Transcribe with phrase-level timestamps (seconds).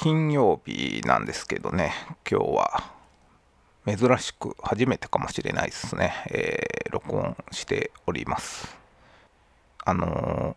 [0.00, 1.92] 金曜日なんですけどね
[2.30, 2.92] 今日は。
[3.84, 8.76] 珍しく初めてかもしれないですね、えー、録音しております。
[9.84, 10.56] あの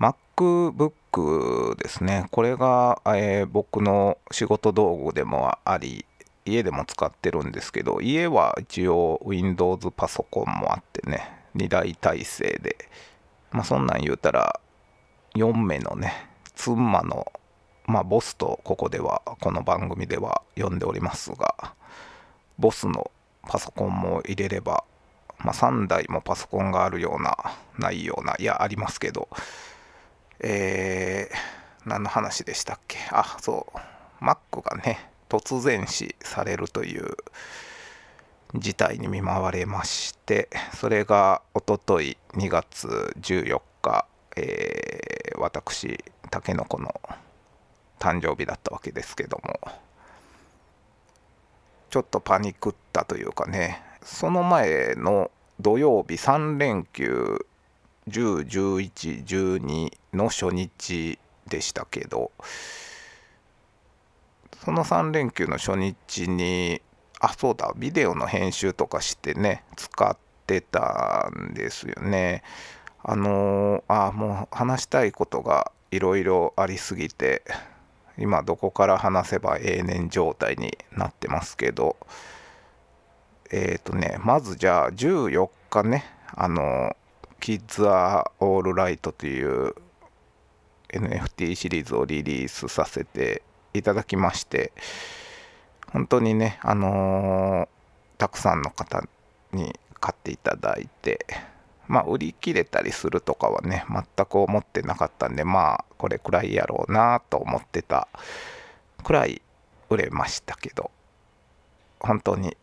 [0.00, 2.28] ー、MacBook ですね。
[2.30, 6.06] これが、えー、僕の仕事道具でもあり
[6.46, 12.88] 家でも使ってるんですけど家は一応 Windows パソコンもあってね2台体制で。
[13.50, 14.60] まあそんなん言うたら
[15.34, 16.14] 4目のね
[16.54, 17.30] 妻の
[17.86, 21.74] まあ、ボスとここではこの番組では呼んでおりますが
[22.58, 23.10] ボスの
[23.48, 24.84] パソコンも入れれば、
[25.38, 27.36] まあ、3台もパソコンがあるような
[27.78, 29.28] ないようないやありますけど
[30.40, 32.98] えー、何の話でしたっけ？
[33.10, 33.78] あそう。
[34.24, 37.16] Mac がね突然死されるという
[38.54, 46.94] 事態に見舞われましてそれがおととい2月14日、えー、私たけのこの
[47.98, 49.60] 誕生日だったわけですけども。
[51.90, 53.82] ちょっとパニクったというかね。
[54.02, 55.30] その前の
[55.60, 57.46] 土曜日3連休
[58.08, 62.30] 101112の初日でしたけど。
[64.64, 66.82] その3連休の初日に
[67.20, 72.42] あそうだビデオの編集とかしてね使ってたんですよね。
[73.02, 77.42] あのー、あもう話したいことがいろいろありすぎて
[78.18, 81.96] 今どこから話せば永年状態になってますけど
[83.50, 86.96] えっ、ー、とねまずじゃあ14日ねあの
[87.40, 89.74] キッズ・ア・オール・ライトという
[90.88, 93.42] NFT シリーズをリリースさせて
[93.74, 94.72] いただきまして
[95.92, 99.02] 本当にねあのー、たくさんの方
[99.52, 101.26] に買っていただいて
[101.88, 108.08] まあ、売り切れたりするとかはね、全く思ってなかったんで、まあ、これくらいやろうなと思ってた
[109.02, 109.42] くらい
[109.88, 110.90] 売れましたけど、
[112.00, 112.56] 本当に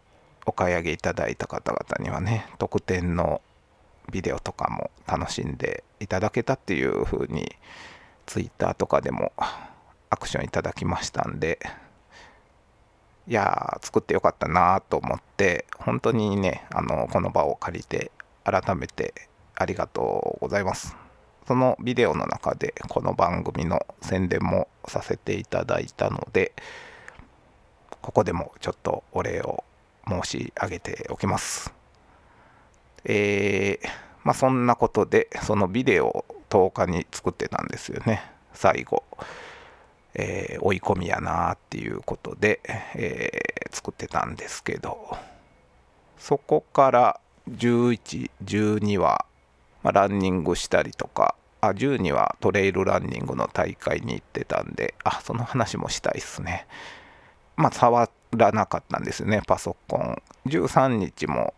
[0.46, 3.42] お買い上げいただいた方々にはね、特典の
[4.12, 7.56] ビデオとかも楽しんでいただけたっていう風に、
[8.26, 9.34] ツイッターとかでも
[10.10, 11.60] アクションいただきましたんで、
[13.28, 18.12] いやー、作ってよかったなと思って、本当にね、あの、この場を借りて
[18.44, 19.14] 改めて
[19.56, 20.96] ありがとうございます。
[21.48, 26.54] そのビデオの中でこの番組の宣伝もさせていただいたので、
[28.02, 29.64] ここでもちょっとお礼を
[30.08, 31.74] 申し上げておきます。
[33.06, 33.88] えー、
[34.24, 38.22] まあそんなことで、そのビデオを10日に作ってたんですよね、
[38.54, 39.04] 最後。
[40.16, 42.62] えー、追い込みやなっていうことで、
[42.96, 45.18] えー、作ってたんですけど、
[46.18, 49.26] そこから11、12は、
[49.84, 56.68] まあ、ランニングしたりとか、あ、12はトレイルランニングの大会に行ってたんで、あ、その話もしたいっすね。
[57.56, 60.22] まあ、触らなかったんですよね、パソコン。
[60.48, 61.54] 13日も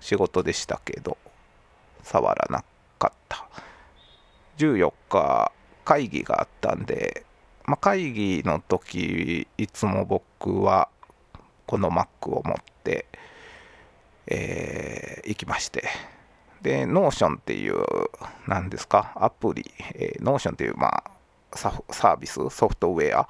[0.00, 1.16] 仕事でしたけど、
[2.02, 2.64] 触らな
[2.98, 3.48] かった。
[4.58, 5.52] 14日、
[5.84, 7.24] 会議があったんで、
[7.64, 10.88] まあ、会議の時、いつも僕は
[11.66, 13.06] この Mac を持って、
[14.26, 15.84] えー、行きまして、
[16.62, 17.76] で、Notion っていう、
[18.46, 21.10] 何ですか、アプリ、えー、Notion っていう、まあ
[21.56, 23.28] サ、ービス、ソフトウェア、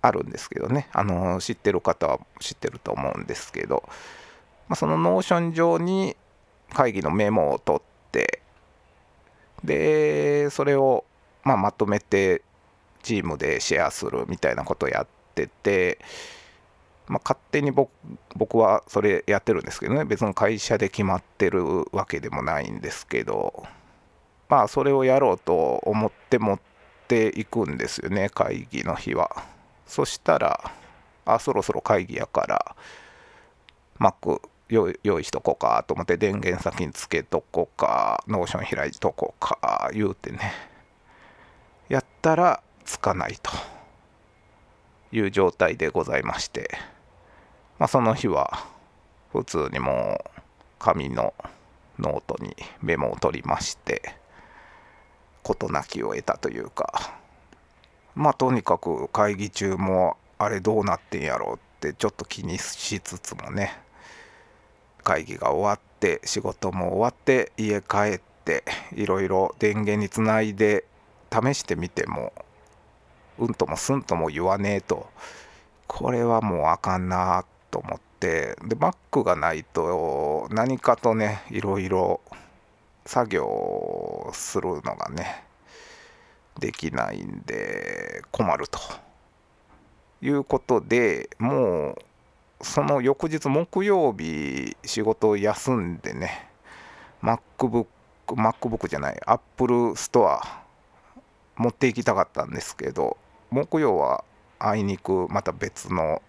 [0.00, 3.82] あるんですけどね、あの知ってる方は知ってると思うんですけど、
[4.68, 6.16] まあ、その Notion 上に
[6.72, 7.82] 会議のメモを取っ
[8.12, 8.42] て、
[9.64, 11.04] で、それを、
[11.42, 12.42] まあ、まとめて
[13.02, 15.98] チームでシェアするみたいなことをやってて、
[17.08, 17.90] まあ、勝手に僕
[18.36, 20.04] 僕はそれやってるんですけどね。
[20.04, 23.64] 別の会社で決まってるわけでもないんですけど。
[24.48, 26.60] まあそれをやろうと思って持っ
[27.06, 29.44] ていくんですよね会議の日は。
[29.86, 30.72] そしたら
[31.24, 32.76] あそろそろ会議やから
[33.98, 34.40] Mac
[34.70, 40.52] 用意しとこうかと思って電源先につけとこうか Notion 開いとこうか言うてね。
[41.88, 43.50] やったらつかないと
[45.10, 46.70] いう状態でございまして。
[47.78, 48.66] まあ、その日は
[49.32, 50.30] 普通にもう
[50.78, 51.34] 紙の
[51.98, 54.14] ノートにメモを取りまして
[55.42, 57.18] 事なきを得たというか
[58.14, 63.78] まあとにかく会議中もあれどうなってんやろうってちょっと気にしつつもね
[65.04, 68.64] 会議が終わって仕事も終わって家帰って
[68.94, 70.84] いろいろ電源につないで
[71.32, 72.32] 試してみても
[73.38, 75.08] うんともすんとも言わねえと
[75.86, 77.44] これはもうあかんな
[77.78, 82.20] と思ってで Mac がないと何かとねいろいろ
[83.04, 85.44] 作業するのがね
[86.58, 88.78] できないんで困ると。
[90.20, 91.96] いうことでもう
[92.60, 96.48] その翌日木曜日仕事を休んでね
[97.22, 97.86] MacBook
[98.26, 100.64] MacBook じゃない Apple ストア
[101.54, 103.16] 持って行きたかったんですけど
[103.50, 104.24] 木曜は
[104.58, 106.20] あいにくまた別の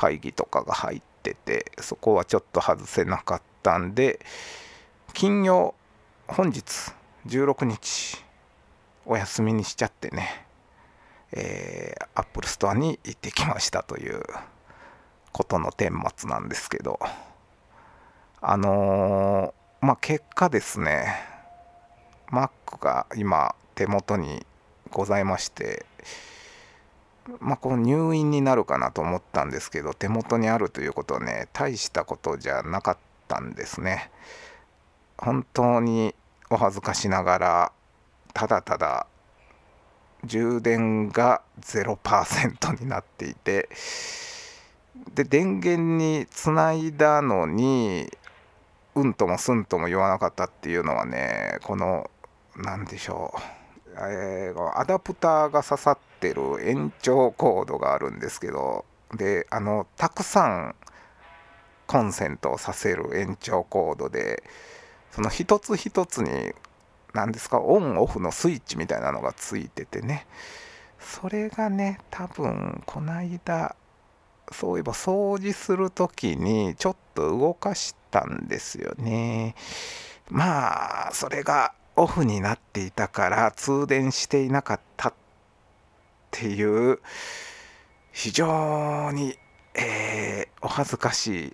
[0.00, 4.18] 会議とかが入っててそこはちょっと外せなかったんで
[5.12, 5.74] 金曜
[6.26, 6.92] 本日
[7.26, 8.24] 16日
[9.04, 10.46] お休みにしちゃってね
[11.32, 14.22] えー、アップルストアに行ってきましたという
[15.32, 16.98] ことの顛末なんですけど
[18.40, 21.14] あのー、まあ結果ですね
[22.32, 22.50] Mac
[22.80, 24.44] が今手元に
[24.90, 25.84] ございまして
[27.38, 32.98] まあこの入院になるかなと思ったんですけど手元にあるということはね大したことじゃなかっ
[33.28, 34.10] たんですね。
[35.18, 36.14] 本当に
[36.48, 37.72] お恥ずかしながら
[38.32, 39.06] ただただ
[40.24, 43.68] 充電が0%になっていて
[45.14, 48.10] で電源につないだのに
[48.94, 52.10] うんともすんとも言わなかったっていうのはねこの
[52.56, 53.40] 何でしょう、
[53.96, 58.84] えー、アダプターが刺さっててる延長コードがあるんですけど
[59.14, 60.74] であのたくさん
[61.86, 64.44] コンセントをさせる延長コードで
[65.10, 66.52] その一つ一つに
[67.14, 70.26] 何ですかオンオフのスイッチみたいなのがついててね
[71.00, 73.74] それがね多分この間
[74.52, 79.54] そういえば掃除する時にちょっと動かしたんですよね。
[80.28, 85.14] まあそれがオフになっていたから通電していなかったっ
[86.36, 87.00] っていう
[88.12, 89.36] 非常に、
[89.74, 91.52] えー、お恥ずかしい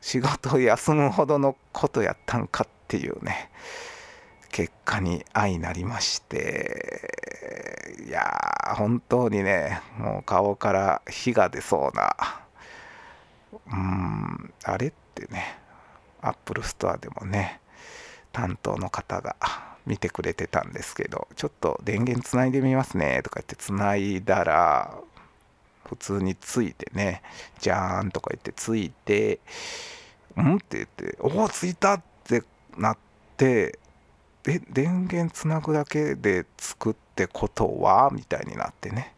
[0.00, 3.50] 仕事を休むほどのことやったんかっていうね
[4.50, 7.10] 結果に相なりまして
[8.06, 12.16] いや本当にねもう顔から火が出そうな
[13.66, 15.58] うんあれってね
[16.22, 17.60] アップルストアでもね
[18.32, 19.36] 担当の方が
[19.86, 24.98] 見てくれてたんですけどちょっと電源つないでみますねとか言ってつないだら
[25.88, 27.22] 普通についてね
[27.60, 29.40] じゃーんとか言ってついて
[30.42, 32.42] んって言って、おお、ついたって
[32.76, 32.98] なっ
[33.36, 33.78] て、
[34.46, 39.14] え、電源つなぐだけでつくってことはみたいになってね。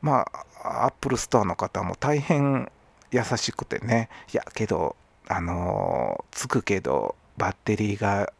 [0.00, 0.26] ま
[0.62, 2.70] あ、アップルストアの方も大変
[3.10, 4.96] 優しくてね、いや、けど、
[5.28, 8.32] あのー、つくけど、バッテリーが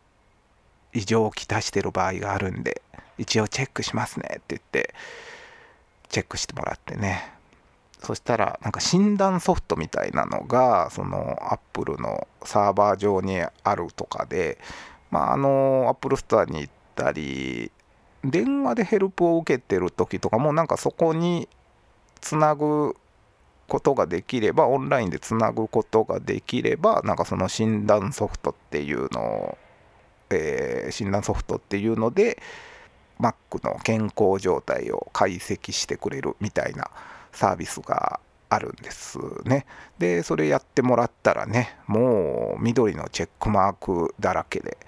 [0.92, 2.82] 異常をきたしてる場合があるんで、
[3.18, 4.94] 一応チェックしますねって言って、
[6.08, 7.38] チェックしてもらってね。
[8.00, 14.58] そしたらなんか診断ソフトみたいなのがそのアップルのサーバー上にあるとかで
[15.10, 17.72] まああのアップルストアに行ったり
[18.24, 21.48] 電話でヘルプを受けてる時とかもなんかそこに
[22.20, 22.96] つなぐ
[23.68, 29.58] ことができればオンラインでつなぐことができればなんかその診断ソフトっていうのを、
[30.30, 32.40] えー、診断ソフトっていうので
[33.20, 33.34] Mac
[33.64, 36.90] の健康状態を解析してくれるみたいな
[37.32, 39.66] サービスがあるんですね。
[39.98, 44.78] で、それやってもらったらね、もう緑のチェックマークだらけで、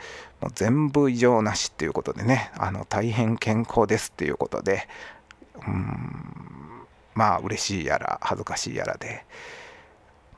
[0.41, 4.89] もう全部異常なしっていうことでね、あの大変健康ですっていうことで、
[5.67, 9.27] うん、まあ嬉しいやら恥ずかしいやらで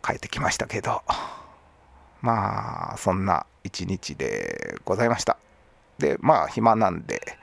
[0.05, 1.03] 帰ってきましたけど、
[2.23, 5.37] まあそんな一日でございました。
[5.99, 7.39] で、まあ暇なんで、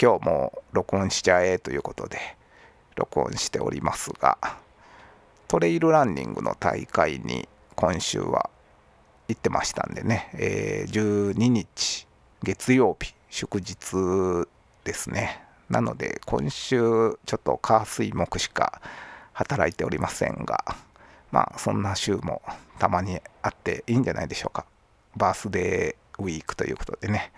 [0.00, 2.18] 今日も録音しちゃえということで、
[3.00, 4.38] 録音しておりますが
[5.48, 8.50] トレイルランニングの大会に今週は
[9.28, 12.06] 行ってましたんでね、えー、12日
[12.42, 14.46] 月曜日祝日
[14.84, 15.44] ですね。
[15.68, 18.82] なので今週ちょっと火水木しか
[19.32, 20.64] 働いておりませんが
[21.30, 22.42] まあそんな週も
[22.78, 24.66] たまにあっていいんじゃないでしょうか。
[25.16, 27.32] バースデーウィークということでね。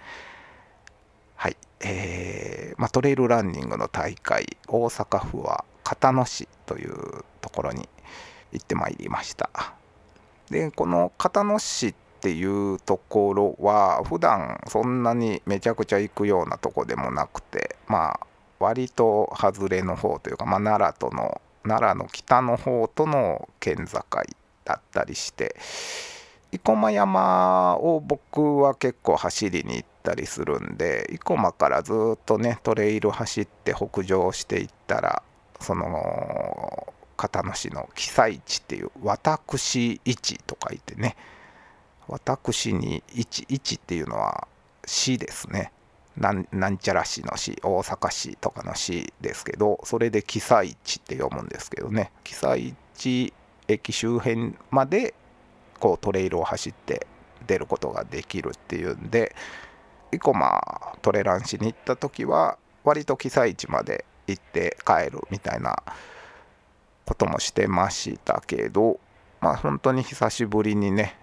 [1.36, 1.56] はい。
[1.80, 7.88] えー、まあ、トレイルランニングの大会大阪府は交野市というところに
[8.52, 9.50] 行ってまいりました。
[10.50, 18.26] でこの交野市っていうところは普段そんなにめちゃくちゃ行くようなとこでもなくてまあ
[18.60, 24.04] 割と外れの方というか、まあ、奈良との奈良の北の方との県境
[24.64, 25.56] だったりして
[26.52, 35.22] 生駒山を僕は結構走りに行ったりするんで生駒からずっとねトレイル走って北上していったら
[35.60, 41.16] その片野市の被災地っていう私市と書いてね
[42.06, 44.46] 私に市市っていうのは
[44.86, 45.72] 市ですね。
[46.16, 52.10] なんなんちゃら市の市大阪市とかの市ですけどそれで記載地って読むんですけどね。
[52.22, 53.32] 記載地
[53.68, 55.14] 駅周辺まで
[55.82, 57.08] こうトレイルを走って
[57.48, 59.34] 出ることができるっていうんで
[60.12, 65.76] 以降まあトレランしに行った時は割と私市まで行って帰るみたいな
[67.04, 69.00] こともしてましたけど
[69.40, 71.16] まあ本当に久しぶりにね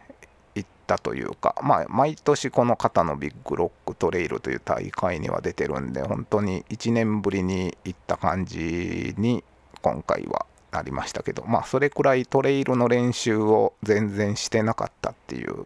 [0.55, 9.41] 行ったというかまあ毎年交野のビッグロックトレイルという大会には出てるんで本当に1年ぶりに行った感じに
[9.81, 15.65] 今回はなりましたけどまあそれくらいトレイルの練習を全然してなかったっていう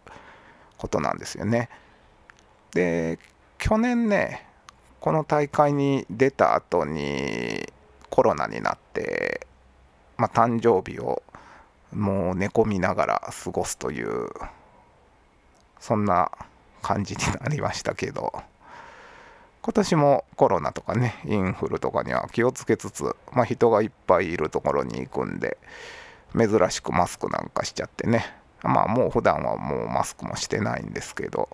[0.77, 1.69] ことなんですよね。
[2.73, 3.19] で
[3.57, 4.47] 去年ね
[4.99, 7.71] この大会に出た後に
[8.09, 9.45] コロナになって、
[10.17, 11.23] まあ、誕生日を
[11.91, 14.29] もう寝込みながら過ごすという
[15.79, 16.31] そんな
[16.81, 18.33] 感じになりましたけど
[19.63, 25.57] 今年もコロナとかねインフルとかには気をつけつつ、まあ、人がいっぱいいるところに行くんで
[26.37, 28.25] 珍しくマスクなんかしちゃってね。
[28.61, 31.49] まあもう普段はもうマスクもしてないんですけど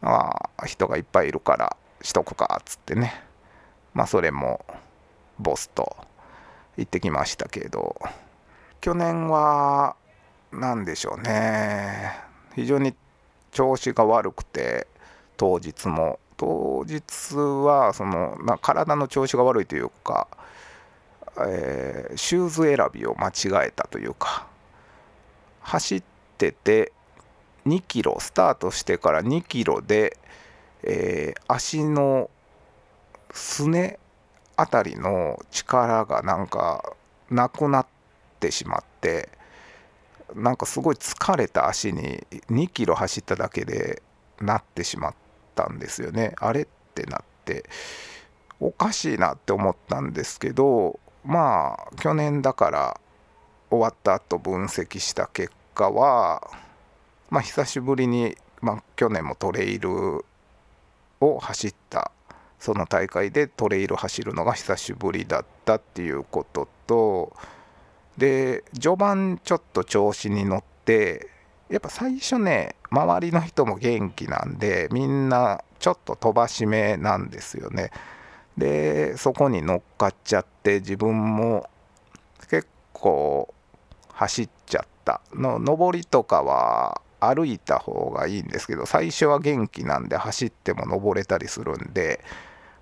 [0.00, 3.14] まあ人がいっぱいいるからしとくかっつってね。
[3.94, 4.64] まあそれも
[5.38, 5.96] ボスと
[6.76, 7.96] 行ってきましたけど
[8.80, 9.94] 去年は
[10.50, 12.12] 何でしょうね。
[12.56, 12.92] 非常に
[13.52, 14.88] 調子が悪くて
[15.36, 20.28] 当日も当日はその、まあ、体の調子が悪いというか、
[21.38, 24.46] えー、シューズ選びを間違えたというか
[25.60, 26.02] 走っ
[26.38, 26.92] てて
[27.66, 30.18] 2キロスタートしてから2キロで、
[30.82, 32.30] えー、足の
[33.32, 33.98] すね
[34.56, 36.94] あたりの力がなんか
[37.30, 37.86] なくなっ
[38.38, 39.28] てしまって
[40.34, 44.02] なんかすごい疲れた足に2キロ走っただけで
[44.40, 45.23] なってしまって
[45.54, 46.34] たんですよね。
[46.38, 47.64] あれってなって
[48.60, 53.00] おかしいなって思ったんですけどまあ去年だから
[53.70, 56.50] 終わった後分析した結果は
[57.30, 60.24] まあ久しぶりに、まあ、去年もトレイル
[61.20, 62.12] を走った
[62.58, 67.36] その大会でトレイル走るのが久しぶりだったっていうことと
[68.16, 71.28] で序盤ちょっと調子に乗って
[71.68, 77.90] やっぱ最初ね周りの人も元気なんでみんなちょっと飛ばし目なんですよね。
[78.56, 81.68] でそこに乗っかっちゃって自分も
[82.48, 83.52] 結構
[84.12, 85.20] 走っちゃった。
[85.34, 92.24] の上りとかは歩いた方がいいんですけど最初は元気なんで走っても登れたりするんで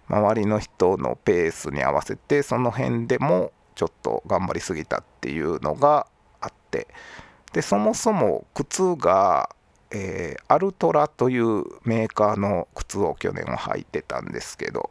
[0.09, 6.07] 周りの人のペースに合わせてその辺でもちょっと頑張りすぎたっていうのが
[6.41, 6.89] あって。
[7.52, 9.50] でそもそも靴が、
[9.90, 14.90] えー、アルトラというメーカーの靴を去年は履いてたんですけど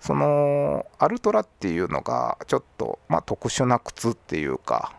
[0.00, 4.94] そのアルトラっていうのがちょっと、まあ、特殊な靴っていうか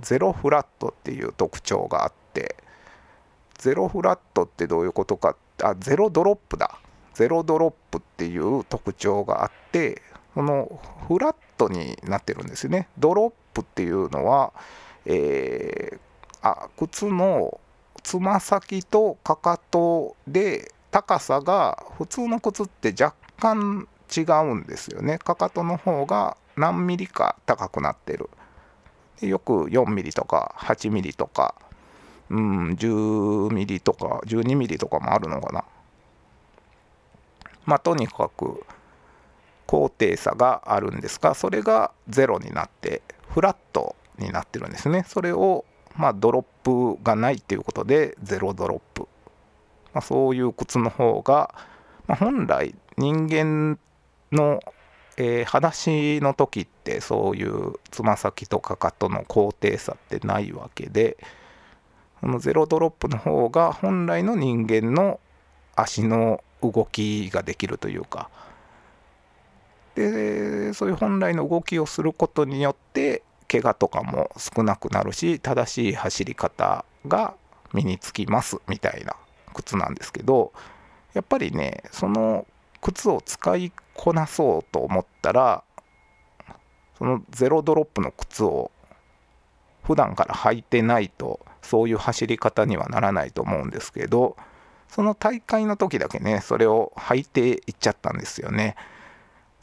[0.00, 2.56] ゼロフラットっていう特徴があって
[3.54, 6.78] ゼロフラットってどういうことかあゼロドロップだ。
[7.14, 10.00] ゼロドロップっていう特徴があって
[10.34, 12.88] このフラットになってるんですよね。
[12.98, 14.52] ドロップっていうのは、
[15.06, 15.98] えー、
[16.42, 17.60] あ靴の
[18.02, 25.18] つま先とかかとで高さが普通の靴って若干違うんですよね。
[25.18, 28.28] かかとの方が何ミリか高くなってる。
[29.20, 31.54] よく4ミリとか8ミリとか、
[32.28, 35.64] うん、10ミリとか12ミリとかもあるのかな。
[37.64, 38.64] まあとにかく
[39.66, 45.04] 高低差があるんですがそれが0になってフラットになってるんですね。
[45.06, 45.64] それを
[45.96, 49.08] まあドロップがないっていうことで0ドロップ、
[49.92, 51.54] まあ、そういう靴の方が、
[52.06, 53.78] まあ、本来人間
[54.30, 54.60] の
[55.18, 61.18] えー、裸足の時ってそういうつま先とかかとの高低差ってないわけで
[62.20, 65.20] このゼロドロップの方が本来の人間の
[65.76, 68.30] 足の動きができるというか。
[69.94, 73.01] でそういう本来の動きをすることによって
[73.52, 77.34] 怪我とかも少なくなるし正しい走り方が
[77.74, 79.14] 身につきますみたいな
[79.52, 80.52] 靴なんですけど
[81.12, 82.46] やっぱりねその
[82.80, 85.62] 靴を使いこなそうと思ったら
[86.96, 88.70] そのゼロドロップの靴を
[89.82, 94.36] 普段から履いてないとそういう走り方にはならないと思うんですけど
[94.88, 98.76] その大会の時だけねそれを履いていっちゃったんですよね。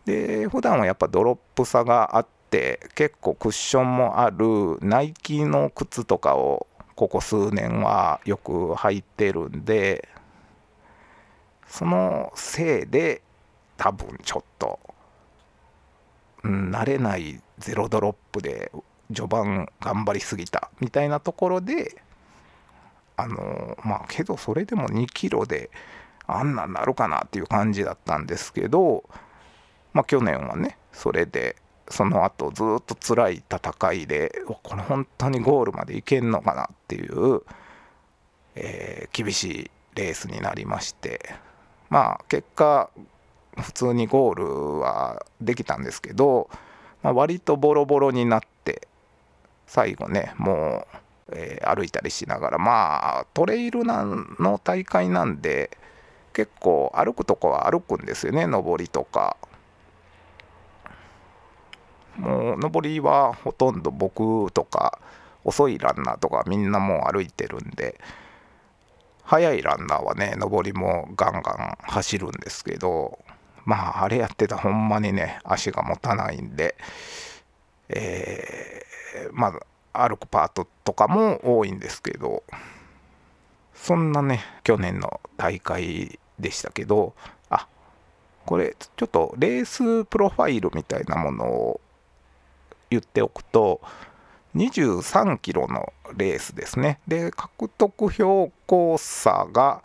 [0.05, 10.09] で普段はやっぱドロップ差があって結構クッションもあるナイキの靴とかをここ数年はよく履いてるんで
[11.67, 13.21] そのせいで
[13.77, 14.79] 多分ちょっと、
[16.43, 18.71] うん、慣れないゼロドロップで
[19.13, 22.01] 序盤頑張りすぎたみたいなところで
[23.15, 25.69] あのまあけどそれでも2キロで
[26.25, 29.03] あんなんなるかなっていう感じだったんですけど
[29.93, 31.55] まあ去年はねそれで
[31.89, 37.41] その後ずっと辛い戦いでこれ本当にゴールまでいけんのかなっていう、
[38.55, 41.19] えー、厳しいレースになりまして。
[41.89, 42.89] まあ結果
[43.57, 46.49] 普通にゴールはできたんですけど、
[47.03, 48.87] まあ、割とボロボロになって
[49.67, 50.87] 最後ねも
[51.29, 55.77] う、えー、歩いたりしながらまあトレイルの大会なんで
[56.33, 59.35] 結構歩くとこは歩くんですよね上りとか。
[62.19, 64.99] もう上りはほとんど僕とか
[65.43, 67.99] 遅いランナーとかみんなもう歩いてるんで
[69.23, 73.19] 速いランナーはね上りもガンガン走るんですけど
[73.65, 76.75] まああれやってたほんまにね足が持たないんで
[77.89, 79.53] えー、ま
[79.93, 82.43] あ歩くパートとかも多いんですけど
[83.73, 87.13] そんなね去年の大会でしたけど
[87.49, 87.67] あ
[88.45, 91.81] これちょっとレースプロファイルみたいなものを
[92.89, 93.81] 言っておくと
[94.55, 96.99] 23キロのレースですね。
[97.07, 99.83] で獲得標高差が、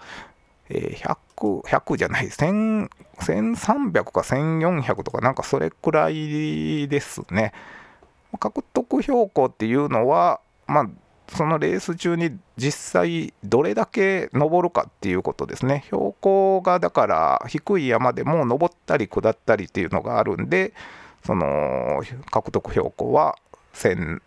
[0.70, 7.52] 100, 100じゃない1300か1400とかなんかそれくらいですね。
[8.38, 10.88] 獲得標高っていうのはまあ
[11.28, 15.82] そのレース中に実際どれだけ登るかっていうことですね。
[15.87, 20.73] 標高がだから低い山でも登ったり下ったりっていうのがあるんで
[21.24, 23.36] その獲得標高は
[23.72, 24.22] 千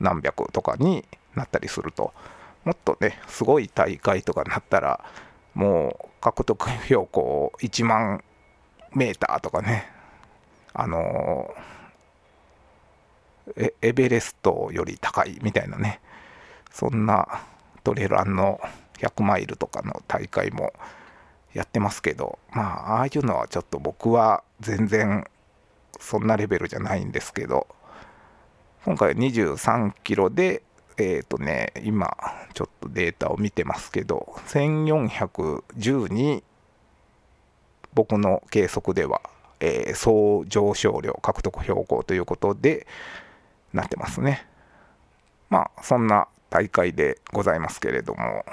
[0.00, 2.12] 何百とかになったりすると
[2.64, 5.04] もっとねすごい大会とかになったら
[5.54, 8.22] もう獲得標高1万
[8.94, 9.90] メーターとかね
[10.72, 16.00] あのー、エベレストより高いみたいなね
[16.70, 17.42] そんな
[17.84, 18.60] トレランの
[18.98, 20.72] 100マイルとかの大会も
[21.54, 25.24] やってますけどまあああいうのはちょっと僕は全然
[26.00, 27.66] そんなレベルじゃないんですけど
[28.84, 30.62] 今回23キロで
[30.96, 32.16] えっ、ー、とね今
[32.54, 36.42] ちょっとデータを見てますけど1412
[37.94, 39.22] 僕の計測では、
[39.60, 42.86] えー、総上昇量獲得標高ということで
[43.72, 44.46] なってますね。
[45.48, 48.44] まあそんな大会でございますけれども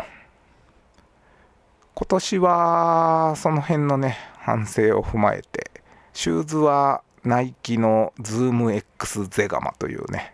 [1.96, 5.72] 今年はその辺のね反省を踏まえて
[6.14, 10.34] シューズはナイキのズーム X ゼガマというね。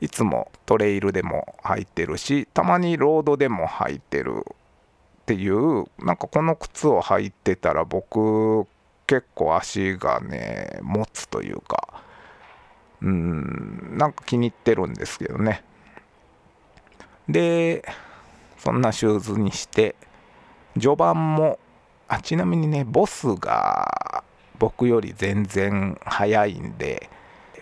[0.00, 4.44] いつもトレイルでも履いてるしたまにロードでも履いてる
[5.22, 8.66] っていうなんかこの靴を履いてたら僕
[9.06, 12.02] 結構足がね持つというか
[13.02, 15.64] うんなんか気に入ってるんですけどね。
[17.28, 17.84] で
[18.58, 19.94] そんなシューズにして
[20.74, 21.58] 序盤も
[22.08, 24.24] あちなみにねボスが
[24.58, 27.08] 僕より全然早いんで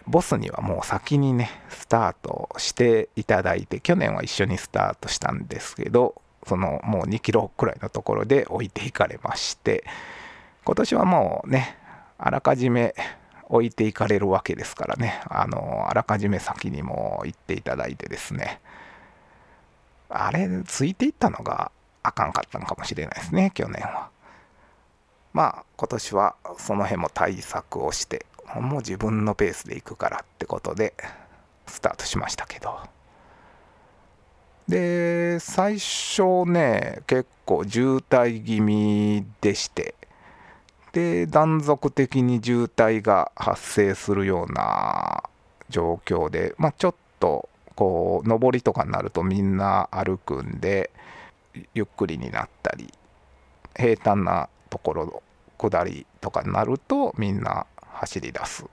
[0.07, 6.15] ボスにはもう先にねスタートしていただいて去年は一緒にスタートしたんですけど
[6.47, 9.85] そのもう2キロくらいのところで置いていかれまして
[10.65, 11.77] 今年はもうね
[12.19, 12.95] あらかじめ
[13.49, 18.61] 置いていかれるわけですからねあのあらかじめ先にも行っていただいてですね
[20.09, 24.09] あれついていったのがあかんかったのかもしれないですね去年は。
[25.37, 30.95] まあ今年はその辺も対策をしてもう自分のペースで行くからってことで
[31.67, 32.81] スタートしましたけど。
[34.67, 39.95] で最初ね結構渋滞気味でして
[40.93, 45.23] で断続的に渋滞が発生するような
[45.69, 50.91] 状況でまあちょっとこう上りとかになるとみんな歩くんで
[51.75, 52.93] ゆっくりになったり
[53.77, 55.23] 平坦なところ
[55.57, 58.65] 下りとかになるとみんな走り出す。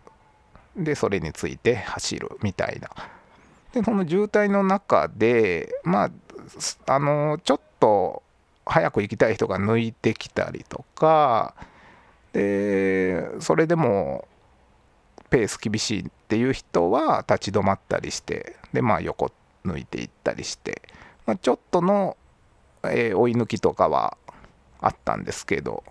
[0.75, 2.89] でそれについて走るみたいな。
[3.73, 6.11] でその渋滞の中でまあ
[6.87, 8.23] あのちょっと
[8.65, 11.55] 早く行きたい人が抜いてきたりとか
[12.31, 14.27] でそれでも
[15.29, 19.31] ペース厳しいっていう人は立ち止まったりしてでまあ横
[19.65, 20.81] 抜いていったりして、
[21.25, 22.17] まあ、ちょっとの、
[22.83, 24.17] えー、追い抜きとかは
[24.81, 25.83] あったんですけど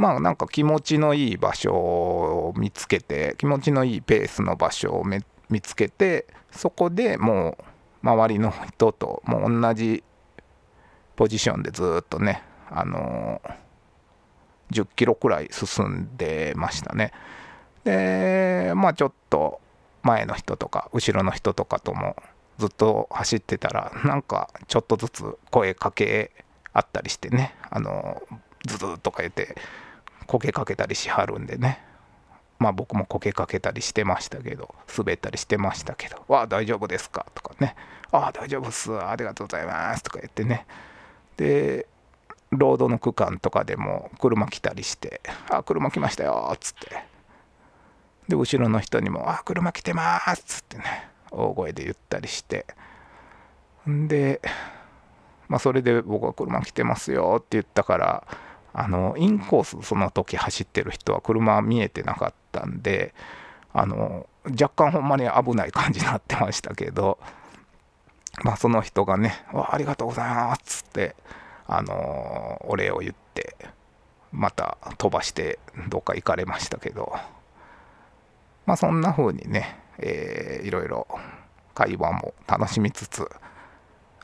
[0.00, 7.58] まあなんか気持ちのいい場所を見つけて気持ちのいいペースの場所を見つけてそこでも
[8.02, 10.02] う周りの人ともう同じ
[11.16, 13.42] ポジションでずっとねあの
[14.70, 17.12] 10キロくらい進んでましたね。
[17.84, 19.60] でまあちょっと
[20.02, 22.16] 前の人とか後ろの人とかとも
[22.56, 26.30] ずっと走ってたらなんかちょっとずつ声かけ
[26.72, 28.22] あったりしてねあの
[28.66, 29.56] ズズとか言って
[30.30, 31.82] こけかけたりしはるんでね。
[32.60, 37.74] まあ僕もこけかけたりしてましたけど滑ったりしてましたけど「わあ大丈夫ですか?」とかね
[38.12, 38.96] 「ああ大丈夫っす。
[38.96, 40.66] ありがとうございます」とか言ってね。
[41.36, 41.86] で
[42.52, 47.02] ロードの区間とかでも車来たりして「あ車来ましたよ」っつって。
[48.28, 52.66] で後ろの人にも「あ車来てます」っつってね大声で言ったりして。
[53.88, 54.40] んで
[55.48, 58.26] まあそれで僕は車来てますよって言ったから
[58.72, 63.14] あのインコースその時走ってる人は車見えてなかったんで
[63.72, 67.18] あの若干ほんまに危ない感じになってましたけど
[68.42, 71.16] まあその人がね「ありがとうございます」っつって
[71.66, 73.56] あのお礼を言って
[74.32, 77.12] また飛ばしてどっか行かれましたけど
[78.66, 81.06] まあそんな風にねえー、いろいろ
[81.74, 83.28] 会話も楽しみつつ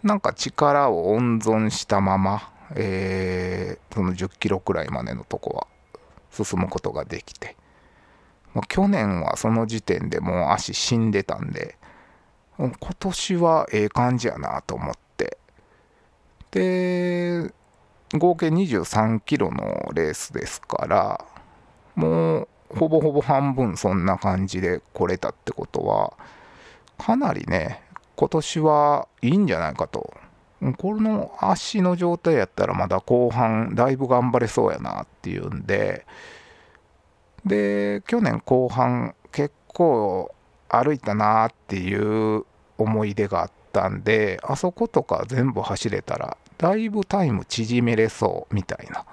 [0.03, 5.67] なんか力を温存したまま、えー、その10キロくらいまでのとこは
[6.31, 7.57] 進むことができて、
[8.55, 11.77] まあ、去年はその時点でもう足死んでたんで
[12.59, 15.39] 今年はええ感じやなと思って
[16.51, 17.53] で
[18.15, 21.25] 合計23キロのレースですから
[21.95, 26.13] もうほぼほぼ半分そんな感じで来れたってことは、
[26.99, 27.83] かなりね、
[28.17, 30.13] 今年はいいんじゃないかと。
[30.79, 36.07] この足の状態やったらまだ後半だいぶ頑張れそうやなっていうんで、
[37.45, 40.35] で、去年後半結構
[40.69, 41.95] 歩いたなってい
[42.39, 42.45] う
[42.79, 49.05] 思い出があったんで、あそことか全部走れたらだいぶタイム縮めれそうみたいな。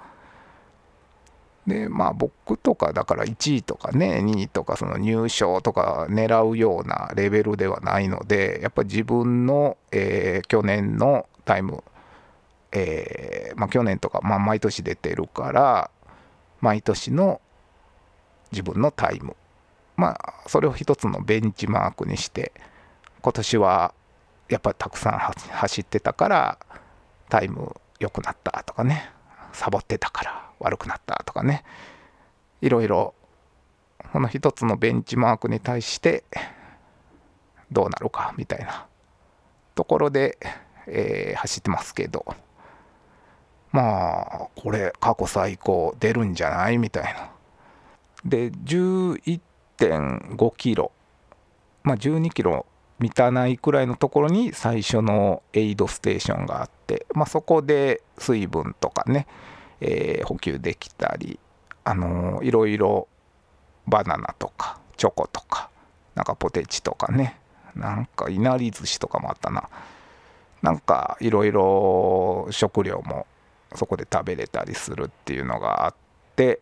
[1.66, 11.84] でまあ僕とかだから1位とかね2位とかその入賞とか狙うようなレベルではないのでやっぱり自分の、えー、去年のタイム、
[12.72, 15.90] えー、まあ、去年とか、まあ、毎年出てるから
[16.60, 17.40] 毎年の
[18.52, 19.36] 自分のタイム。
[19.96, 22.52] まあそれを一つのベンチマークにして
[23.22, 23.94] 今年は
[24.48, 26.58] やっぱりたくさん走ってたから
[27.28, 29.10] タイム良くなったとかね。
[29.52, 31.64] サボってたから悪くなったとかね。
[32.60, 33.14] いろいろ
[34.12, 36.24] この一つのベンチマークに対して
[37.70, 38.86] どうなるかみたいな
[39.74, 40.38] ところで、
[40.86, 42.24] えー、走ってますけど。
[43.72, 46.78] まあこれ過去最高出るんじゃない？
[46.78, 47.30] みたいな。
[48.24, 50.92] で11.5キロ。
[51.82, 52.66] まあ12キロ
[53.00, 59.26] 満たないくらいのところに最初のエイドステーションがあって、まあ、そこで水分とかね、
[59.80, 61.40] えー、補給できたり、
[61.82, 63.08] あのー、いろいろ
[63.88, 65.68] バナナとかチョコとか
[66.14, 67.40] なんかポテチとかね。
[67.74, 69.68] なんかいなり寿司とかもあったな。
[70.64, 73.26] なんかいろいろ食料も
[73.74, 75.94] そこで食べれたりするっていうのがあっ
[76.36, 76.60] て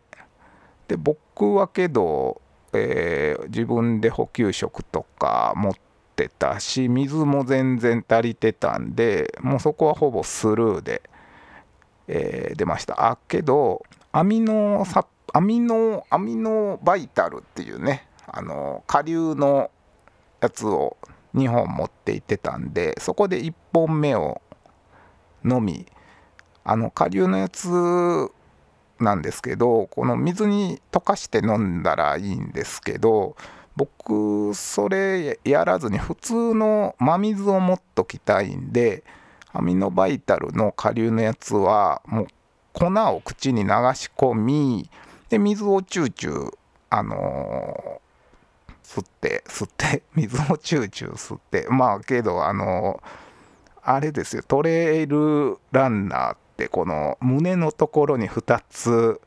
[0.89, 2.41] で僕はけど、
[2.73, 5.73] えー、自分で補給食とか持っ
[6.17, 11.01] てたし水も全然足りてたんでもうそこはほぼスルーで、
[12.09, 13.09] えー、出ました。
[13.09, 19.71] あけどアミノサアミノアミノバイタルっていうねあの下流の
[20.41, 20.97] やつを
[21.35, 24.41] 2本持って行ってたんでそこで1本目を
[25.43, 25.85] 飲み
[26.63, 27.67] あの下流のやつ
[28.99, 33.35] なんですけどこの水に溶かして飲んだらいいんですけど
[33.75, 39.03] 僕それやらずに普通の真水を持っときたいんで
[39.51, 42.27] アミノバイタルの下流のやつはもう
[42.71, 44.89] 粉を口に流し込み
[45.29, 46.57] で水をチューチュー
[46.89, 47.99] あのー、
[48.83, 53.01] 吸って吸って 水をチューチュー吸ってまあけどあの、
[53.81, 59.19] あれですよトレイルランナーってこの胸のところに2つ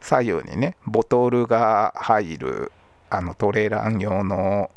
[0.00, 2.72] 左右にねボトルが入る
[3.08, 4.70] あのトレーラー用の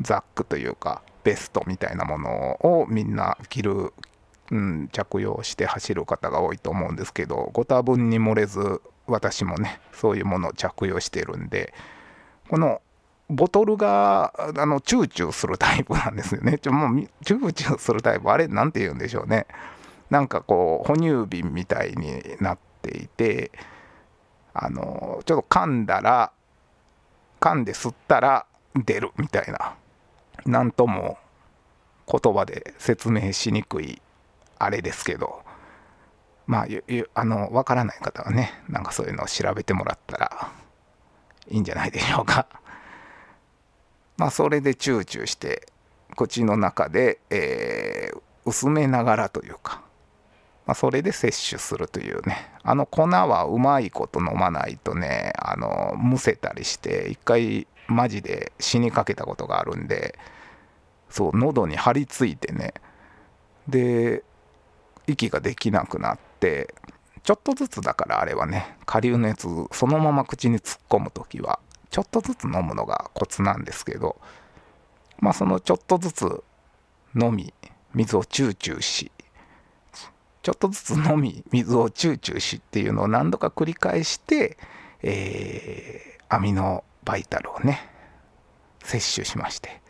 [0.00, 3.92] ザックというかベストみたいなものをみんな着る、
[4.50, 11.74] うん、着用して走る方が多いと思うんですけどご多分に漏れず私もねそういうものを着用してるんで
[12.48, 12.80] この
[13.30, 16.58] ボトルがあのチューチューするタイプなんですよね。
[16.58, 19.46] ちょもうチューチューするタイプあれ何て言うんでしょうね。
[20.10, 23.52] なんかこう哺乳瓶みたいになっていて
[24.52, 26.32] あのちょっと噛んだら
[27.40, 29.74] 噛んで吸ったら出るみたいな。
[30.46, 31.18] 何とも
[32.10, 34.00] 言葉で説明しにくい
[34.58, 35.42] あれですけど。
[36.46, 36.66] まあ
[37.14, 40.50] あの分からない方はねなんかそういうのを調べてもらったら
[41.48, 42.48] いいんじゃないでしょうか。
[44.20, 45.66] まあそれでチューチューして
[46.14, 49.80] 口の中で、えー、薄めながらというか、
[50.66, 52.50] まあ、それで摂取するというね。
[52.62, 60.18] あの粉はうまいこと飲まないとねあのむせたりして一回マジで死にかけたことがあるんで
[61.08, 62.74] そう喉に張り付いてね。
[63.68, 64.22] で
[65.06, 66.74] 息ができなくなって
[67.22, 71.58] ちょっとずつだからあれはね下流のやつそのまま口に突っ込む時は
[71.90, 74.20] ちょっとずつ飲むのがコツなんですけど
[75.18, 76.44] まあそのちょっとずつ
[77.20, 77.52] 飲み
[77.94, 79.10] 水をチューチューし
[80.42, 84.56] ちょっとずつ飲み水をチューチューしっていうのを何度か繰り返して、
[85.02, 87.90] えー、アミノバイタルをね
[88.82, 89.82] 摂取しまして、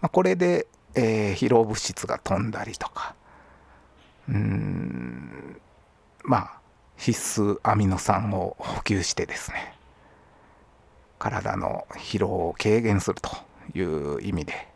[0.00, 3.16] まあ、これで、えー、疲労物質が飛んだりとか
[4.28, 5.60] うん
[6.22, 6.58] まあ
[6.96, 9.77] 必須アミノ酸を補給してですね
[11.18, 13.30] 体の疲労を軽減すると
[13.78, 14.68] いう意味で。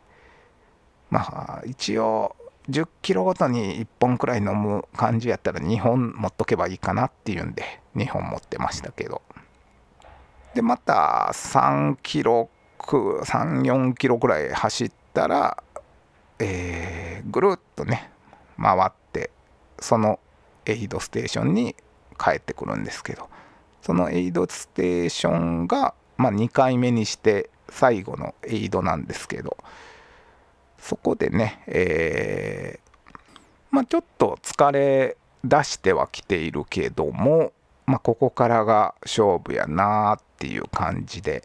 [1.11, 2.37] まあ一応
[2.71, 9.23] 10キロごとに1本くらい飲む感じやったら2本持っとけばいいかなっていうんで2本持ってましたけど。
[10.55, 15.63] でまた3キロ34キロくらい走ったら、
[16.39, 18.11] えー、ぐるっとね
[18.61, 19.31] 回って
[19.79, 20.19] その
[20.67, 21.75] エイドステーションに
[22.19, 23.29] 帰ってくるんですけど。
[23.83, 29.57] そのエイドステーションが、まあ、2回目にして最後のエイドなんですけど
[30.79, 33.19] そこでね、えー、
[33.73, 37.53] まあ、ちょっと疲れ出してはきているけども、
[37.87, 41.43] まあ、ここからが勝負やなっていう感じで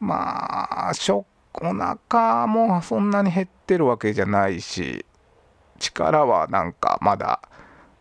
[0.00, 1.24] まあお
[1.72, 5.06] 腹もそんなに減ってるわけじゃないし
[5.78, 7.40] 力はなんかまだ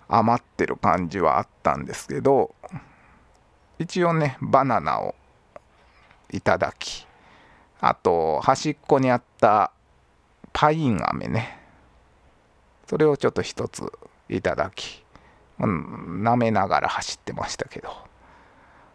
[0.08, 2.56] 余ってる感じはあったんですけど
[3.78, 5.14] 一応ねバナナを
[6.34, 7.08] いただき
[7.80, 9.72] あと端っこにあった
[10.52, 11.60] パイン飴ね。
[12.88, 13.84] それをちょっと一つ
[14.30, 15.04] いただき
[15.60, 17.90] 舐めながら走ってましたけど。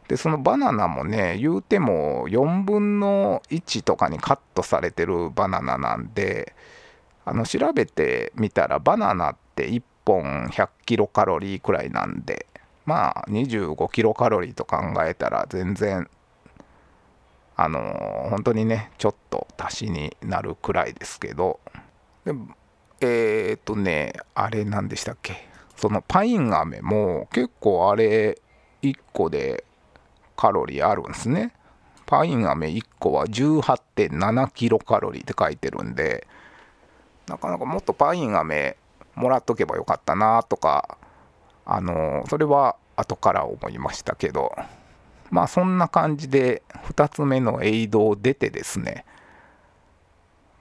[0.09, 6.55] でそのバナナもね言うても4分の1とかにカットされてるバナナなんで
[7.27, 12.47] あの調べてみたらバナナって1本100キロカロリーくらいなんで
[12.87, 16.09] まあ25キロカロリーと考えたら全然
[17.61, 21.59] あのー、本当にねちょっと足しになるくらいですけど。
[22.25, 22.33] で
[23.01, 25.49] えっ、とねあれ何でしたっけ？
[25.77, 28.41] そのパイン飴も結構あれ
[28.83, 29.65] 1個で
[30.37, 31.53] カロリーあるんですね。
[32.07, 36.27] パイン飴1個は18.7キロカロリーって書いてるんで
[37.27, 38.77] なかなかもっとパイン飴
[39.17, 40.97] もらっとけばよかったなとか
[41.67, 44.55] あのそれは後から思いましたけど。
[45.31, 49.05] まあそんな感じで2つ目のエイドを出てですね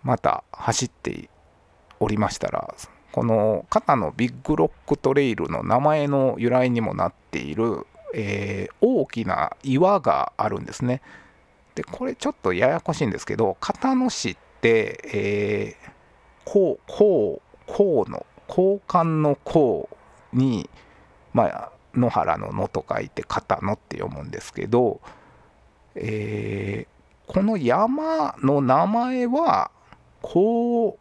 [0.04, 1.30] また走って
[2.00, 2.74] おりましたら
[3.12, 11.02] この交野のビッグロックトレイルの名前の由来にもなっている、えー、大きな岩があるんですね。
[11.76, 15.92] でこれちょっとややこしいんですけど交野市って、えー、
[16.46, 20.70] こうこうこうの交換の交に
[21.34, 25.02] まあ野原の野と書いて交野って読むんですけど、
[25.96, 29.72] えー、この山の名前は
[30.22, 30.94] 河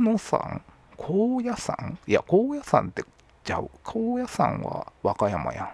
[0.00, 0.62] 野山
[0.96, 3.04] 高野山いや高野山って
[3.44, 5.68] じゃあ高野山は和歌山やん。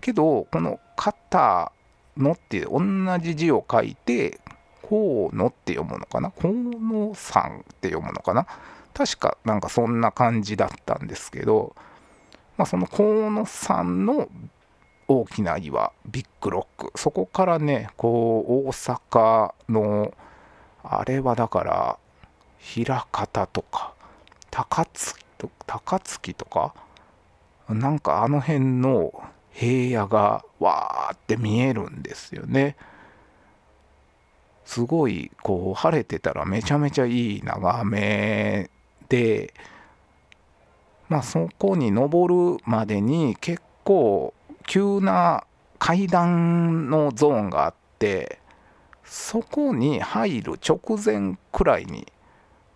[0.00, 1.72] けどこの片
[2.16, 2.80] 野って同
[3.20, 4.40] じ字を書いて
[4.82, 6.30] 河野って読むのかな？
[6.30, 8.46] 河野山って読むのかな？
[8.94, 11.76] 確かなんかそんな感じだったんですけど、
[12.58, 14.28] まあ、その河野山の
[15.06, 20.12] 大きな岩ビッグロックそこからねこう大阪の
[20.82, 21.98] あれはだから
[22.76, 23.94] 枚方とか
[24.50, 26.74] 高槻と高槻とか
[27.68, 29.12] なんかあの辺の
[29.52, 32.76] 平野がわーって見えるんですよね。
[34.64, 38.70] すごいこう晴れてたらめちゃめちゃいい眺め
[39.08, 39.54] で
[41.08, 44.34] まあそこに登るまでに結構
[44.66, 45.44] 急な
[45.78, 48.38] 階段のゾーンがあって
[49.04, 52.06] そこに入る直前くらいに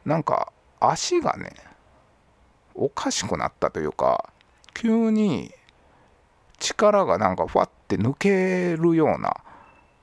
[0.04, 1.52] なんか足がね
[2.74, 4.32] おかしくなったというか
[4.74, 5.52] 急に
[6.58, 9.36] 力がなんかふわって抜けるような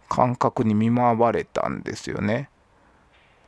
[0.08, 2.50] 感覚に見舞われたんですよね。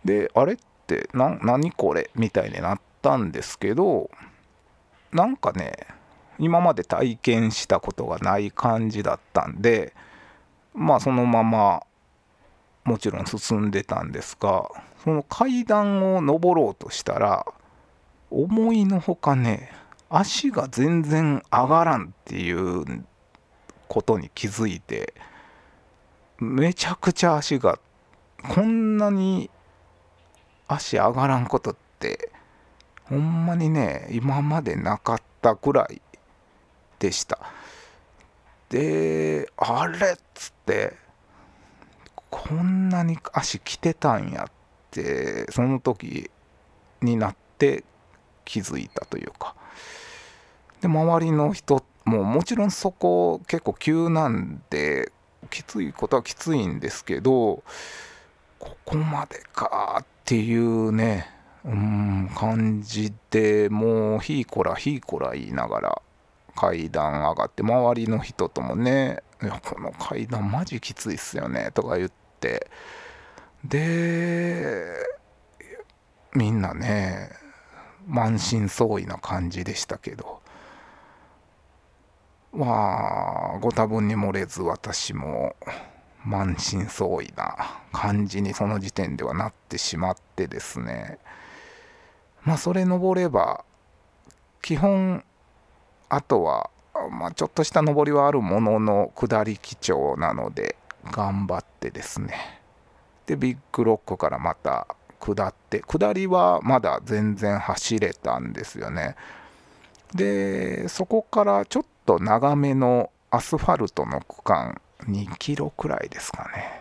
[0.05, 4.09] であれってな何これみたいになったんですけど
[5.11, 5.73] なんかね
[6.39, 9.93] 今まで体験したことがない感じだったんで
[10.73, 11.83] まあそのまま
[12.83, 14.69] もちろん進んでたんですが
[15.03, 17.45] その階段を上ろうとしたら
[18.29, 19.71] 思いのほかね
[20.09, 23.05] 足が全然上がらんっていう
[23.87, 25.13] ことに気づいて
[26.39, 27.79] めちゃくちゃ足が
[28.49, 29.49] こんなに
[30.67, 32.30] 足上がらんことって
[33.11, 36.01] ほんまにね今までなかったくらい
[36.97, 37.37] でした。
[38.69, 39.99] であれっ
[40.33, 40.95] つって
[42.29, 44.51] こんなに足来てたんやっ
[44.91, 46.31] てその時
[47.01, 47.83] になって
[48.45, 49.55] 気づいたというか。
[50.79, 55.11] で周りの人ももちろんそこ結構急なんで
[55.49, 57.61] きついことはきついんですけど
[58.57, 66.01] ここまでかっていうねうん感じでもうひいこらひいこら言いながら
[66.55, 72.69] 階段上がって周りの人ともね「いやこの階段マジきついっすよね」とか言って。
[73.63, 74.95] で
[76.33, 77.29] みんなね
[78.07, 80.41] 満身創痍な感じでしたけど。
[82.53, 85.55] まあご多分に漏れず私も
[86.25, 91.17] 満身創痍な感じにその時点ではなってしまってですね。
[92.43, 93.63] まあそれ登れば
[94.61, 95.23] 基本
[96.09, 96.69] あとは、
[97.09, 100.75] まあ、ちょっとした登りはあるものの下り基調なので
[101.05, 102.61] 頑張ってですね。
[103.25, 104.87] でビッグロックからまた
[105.19, 109.15] 下って下りはまだ全然走れたんですよね。
[110.13, 116.80] でそこからちょっと長めのアスファルトの区間2キロくらいですかね。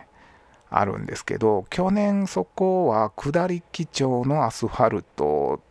[0.71, 5.61] あるんですけど去年そこは下り基調のアスファルト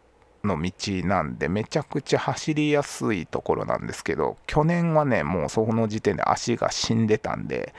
[0.45, 0.73] の道
[1.07, 7.75] なんでめちゃくちゃ走りやすいところなんですけど去年はねもうその時点で足が死んでたんで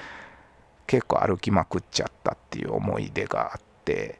[0.87, 4.19] 結構歩きまくっちゃったっていう思い出があって、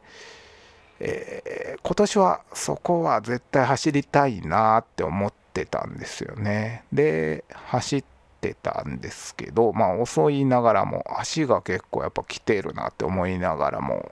[1.00, 6.84] えー、今年はそこは絶対走りたいなって思ってたんですよね。
[6.92, 8.04] で走っ
[8.42, 14.10] てたんですけどまあ遅いながらも足が結構やっぱ来てるなって思いながらも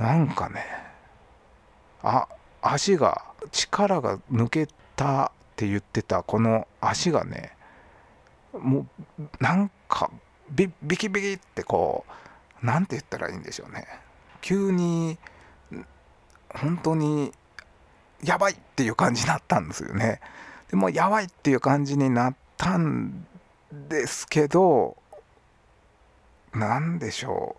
[0.00, 0.64] なんかね
[2.02, 2.26] あ
[2.62, 7.52] 足が力が抜けたって言ってたこの足がね
[8.58, 8.86] も
[9.20, 10.10] うなんか
[10.50, 12.06] ビビキビキってこ
[12.62, 13.86] う何て言ったらいいんでしょうね。
[14.40, 15.18] 急に
[16.48, 17.32] 本当に
[18.24, 20.20] やばいっていう感じになったんですよね。
[20.70, 23.26] でもやばいっていう感じになったん
[23.88, 24.96] ですけど
[26.52, 27.56] 何でしょ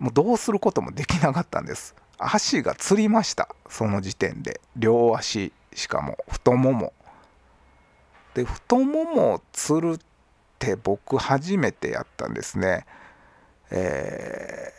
[0.00, 0.04] う。
[0.04, 1.94] もうどうすることもできなかったんです。
[2.18, 3.48] 足がつりました。
[3.68, 4.60] その時点で。
[4.76, 6.18] 両足しかも。
[6.28, 6.92] 太もも。
[8.34, 9.98] で太ももをつるっ
[10.58, 12.86] て僕初めてやったんですね。
[13.70, 14.72] え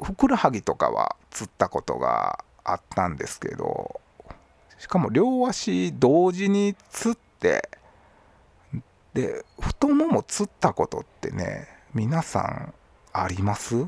[0.00, 4.00] ー、ふくらはぎとかはつったことがあったんですけど
[4.78, 7.68] しかも両足同時につって
[9.14, 12.74] で太ももつったことってね皆さん
[13.12, 13.86] あります？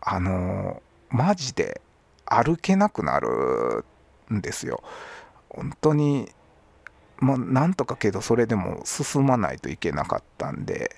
[0.00, 1.80] あのマジで
[2.26, 3.84] 歩けなくなる
[4.32, 4.82] んですよ。
[5.48, 6.30] 本当に
[7.18, 10.96] まあ、なんとかけどそれでも進まないといけなかったんで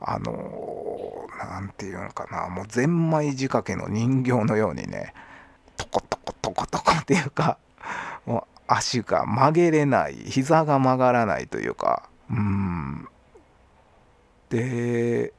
[0.00, 5.12] あの何て言うのかなもうゼンマイ仕掛けの人形のようにね
[5.76, 7.58] トコトコトコトコっていうか
[8.24, 13.08] もう足が曲げれない膝が曲がらないというかうん
[14.48, 15.32] で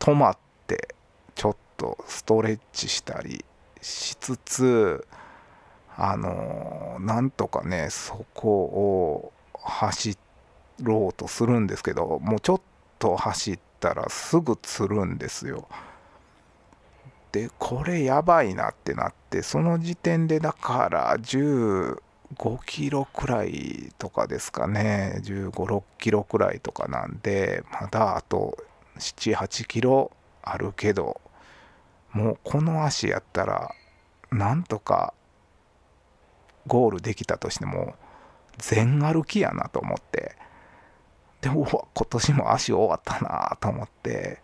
[0.00, 0.94] 止まって
[1.36, 3.44] ちょっとストレッチしたり
[3.80, 5.06] しつつ
[5.96, 10.18] あのなんとかねそこを走
[10.82, 12.60] ろうとするんですけどもうちょっ
[12.98, 15.68] と走ったらすぐつるんですよ。
[17.32, 21.98] でこれやばいなってなってその時点でだから15
[22.66, 25.20] キロくらいとかですかね。
[25.22, 28.58] 1 5 6キロくらいとかなんでまだあと
[28.98, 30.10] 78キロ
[30.42, 31.20] あるけど
[32.12, 33.74] もうこの足やったら
[34.32, 35.14] なんとか
[36.66, 37.94] ゴールできたとしても
[38.58, 40.36] 全歩きやなと思って。
[41.40, 41.64] でも
[41.94, 44.42] 今年も足終わったなと思って。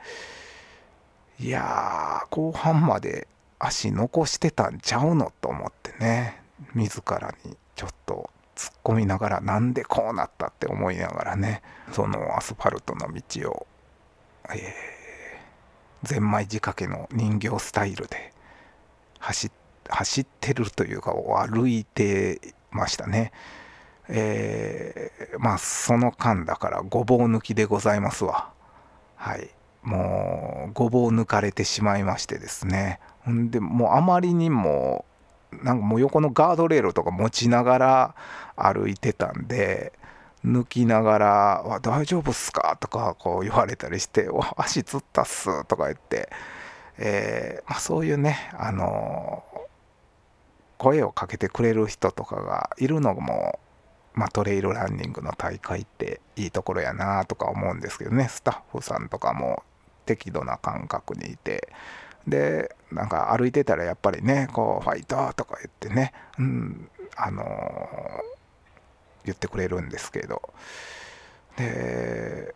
[1.39, 3.29] いやー後半まで
[3.59, 6.43] 足残してたんちゃうのと思ってね
[6.75, 11.63] 自らにちょっと突っ込みながらなんでこうなったって思いながらね
[11.93, 13.67] そのアスファルトの道を、
[14.51, 18.33] えー、ゼンマイ仕掛けの人形スタイルで
[19.19, 21.13] 走って走ってるというか
[21.49, 23.33] 歩いてましたね。
[24.09, 28.53] えー、まあその間だからごぼう抜きでございますわ。
[29.17, 29.49] はい。
[29.87, 32.99] もうごぼう抜かれてしまいましてですね。
[33.25, 35.05] ほんでもうあまりにも
[35.63, 38.15] なんかもう横のガードレールとか持ちながら
[38.57, 39.93] 歩いてたんで
[40.45, 44.29] 抜きながら「大丈夫っすか?」とかこう言われたりして
[44.59, 46.31] 「足つったっす」とか言って、
[46.99, 49.59] えーまあ、そういうね、あのー、
[50.79, 53.61] 声をかけてくれる人とかがいるのも、
[54.15, 59.63] まあ、トレイルランニングの大会っていいところやなとか思うんですけどねスタッフさんとかも
[60.07, 61.69] 適度な感覚にいて。
[62.27, 68.37] でなんか歩いてたらやっぱりねこうファイトとか言ってね、うん、あのー
[69.27, 70.41] 言ってくれるんですけど
[71.59, 72.55] で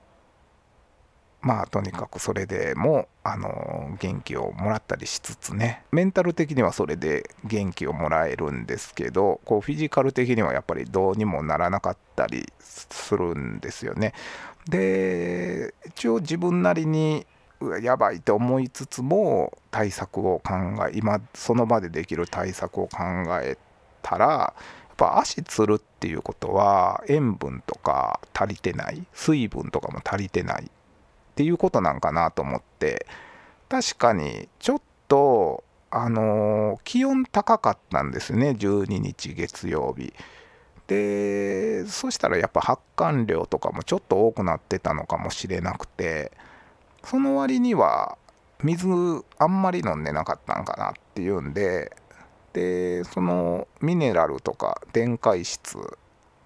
[1.42, 14.12] まあとにかくそれでもあの元気をもらったりしつつねメンタル的にはそれで元気をもらえるんですけどこうフィジカル的にはやっぱりどうにもならなかったりするんですよね。
[14.68, 17.26] で一応自分なりに
[17.82, 20.54] やばいと思いつつも対策を考
[20.88, 22.98] え今その場でできる対策を考
[23.42, 23.58] え
[24.02, 24.54] たらや
[24.92, 30.68] っぱ足つるっていうことは塩分とか足りてない水分とかも足りてないっ
[31.34, 33.06] ていうことなんかなと思って
[33.68, 40.12] 確かにちょっとあのー、気温高かったんですね12日月曜日。
[40.86, 46.32] でそしたらやっぱ発汗量とかもちょっと多くなってたのかもしれなくて
[47.04, 48.16] その割には
[48.62, 48.86] 水
[49.38, 51.92] あんまり飲んでなかったんかなっていうんで
[52.52, 55.78] でそのミネラルとか電解質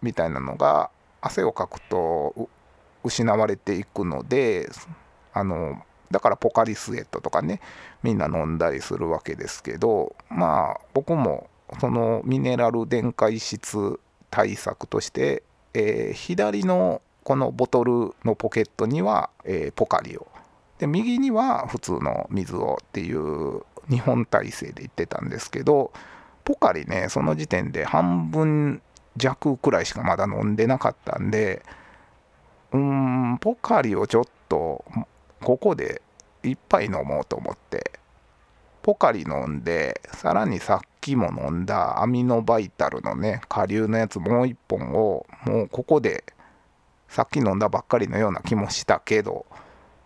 [0.02, 0.90] みたいなのが
[1.20, 2.48] 汗をかくと
[3.02, 4.68] 失われていくので
[5.32, 7.60] あのだからポカリスエットとかね
[8.02, 11.48] みんな飲んだりするわけですけどまあ僕も
[11.80, 13.98] そのミネラル電解質
[14.30, 15.42] 対策として、
[15.72, 20.26] えー、左のこのボトルのポケットには、えー、ポカリを
[20.84, 25.92] で右には普通の水をっていう2本体制で行ってたんですけど
[26.44, 28.82] ポカリねその時点で半分
[29.16, 31.62] 弱くらいしかまだ飲んでなかったんで
[32.72, 34.84] うんポカリをちょっと
[35.42, 36.02] ここで
[36.42, 37.92] 1杯飲もうと思って
[38.82, 46.24] ポカリ飲んでさらにさっきも飲んだアミノバイタルのね下流のやつもう1本をもうここで
[47.08, 49.46] さっき飲んだばっかりのような気もしたけど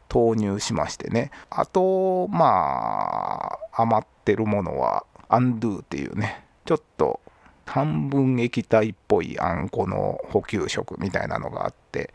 [0.08, 1.30] 投入しましてね。
[1.50, 6.44] あとまあ余ってるものはアンドゥっていうね。
[6.64, 7.20] ちょっと
[7.66, 12.12] 半分液体っぽいあんこの補給食みたいなのがあって。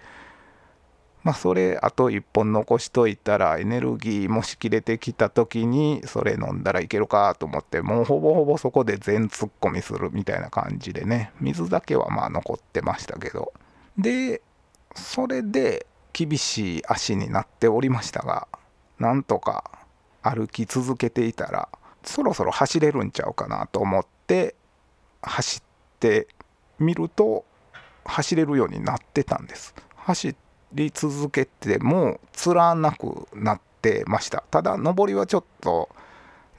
[1.24, 11.32] まあそれあと1本残しといたらエネルギーもし切れてきた時にそれ飲んだらいけるかと思ってもうほぼほぼそこで全突っ込みするみたいな感じでね。
[11.40, 13.54] 水だけはまあ残ってましたけど。
[13.98, 14.42] で
[14.96, 18.48] それで厳しい足になっておりましたが
[19.00, 19.72] なんとか
[20.22, 21.68] 歩き続けていたら
[22.04, 24.56] そろそろ走れるんちゃうかなと思って
[25.22, 26.28] 走って
[26.80, 27.46] みると
[28.06, 29.74] 走れるようになってたんです。
[29.96, 30.36] 走
[30.74, 34.44] り続けてもつらなくなってました。
[34.52, 35.90] ただ上りはちょっと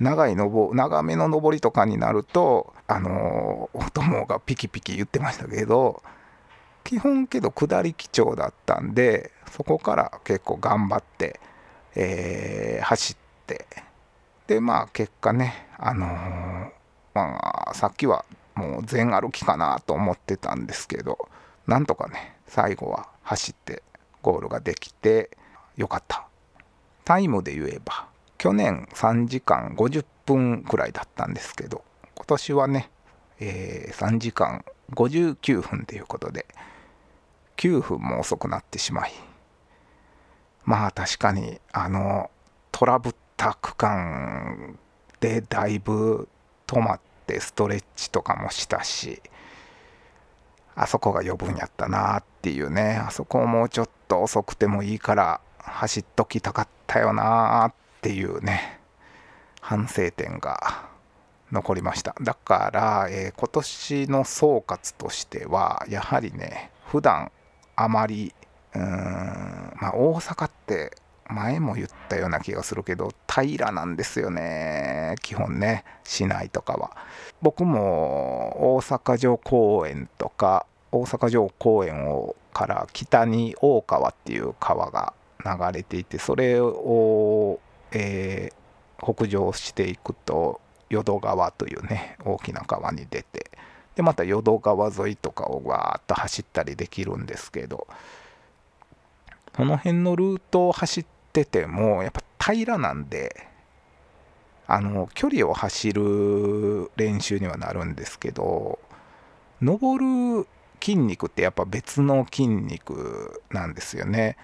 [0.00, 6.02] 長いのぼ長めの上りとかになるとあのお供がピキピキ言ってましたけど
[6.84, 11.40] 基本けど下り基調だったんでそこから結構頑張って、
[11.96, 13.16] えー、走っ
[13.46, 13.66] て
[14.46, 16.70] でまあ結果ねあのー、
[17.14, 18.24] まあさっきは
[18.54, 21.28] もう全歩きかなと思ってたんですけど
[21.66, 23.82] なんとかね最後は走って
[24.22, 25.36] ゴールができて
[25.76, 26.28] よかった。
[27.04, 28.06] タイムで言えば
[28.38, 32.90] 去年3時間50分くらいだったんですけど今年はね、
[33.40, 36.46] えー、3時間59分ということで
[37.56, 39.12] 9分も遅くなってしまい
[40.64, 42.30] まあ確かにあの
[42.72, 44.78] トラブった区間
[45.20, 46.28] でだいぶ
[46.66, 49.22] 止まってストレッチとかもしたし
[50.74, 58.80] あそこが余分やったなっていうねあそこをもうちょっと遅くてもいいから走っときたかったよなっていうね
[59.60, 60.88] 反省点が
[61.50, 62.14] 残りました。
[62.20, 67.30] だから、えー、今年の総括としてはやはりね普段
[67.76, 68.34] あまり
[68.74, 70.96] うんまあ大阪って
[71.28, 76.96] 前も言ったような気がするけど平らなんですよね基本ね市内とかは。
[77.42, 85.12] 僕も大阪城公園とか大阪城公園をから北に大川っていう川が
[85.44, 87.58] 流れていてそれを、
[87.90, 93.50] えー、北上していくと淀川というね大きな川に出て
[93.94, 97.86] でまた淀川沿いとかをわーっと走ったりできるんですけど
[99.56, 103.46] この辺のルートを走っててもやっぱ平らなんで
[104.66, 108.78] あの距離を走る練習にはなるんですけど
[109.60, 110.46] 登る
[110.80, 114.36] 筋肉ってやっぱ別の筋肉なんですよね。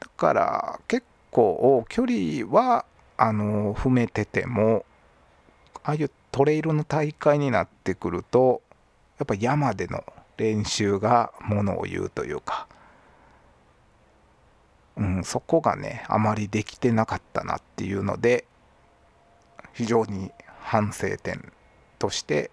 [0.00, 2.84] だから結構距離は
[3.16, 4.84] あの踏めてても
[5.84, 8.62] ああいうトレイルの大会になってくると
[9.18, 10.04] やっぱ山での
[10.36, 12.66] 練習がものを言うというか、
[14.96, 18.46] うん、そこがねあまりできてなかったなっていうので
[19.72, 21.52] 非常に反省点
[21.98, 22.50] として、